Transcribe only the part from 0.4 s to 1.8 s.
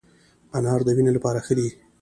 انار د وینې لپاره ښه دی